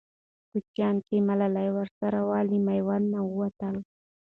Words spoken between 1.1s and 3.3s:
ملالۍ ورسره وه، له میوند نه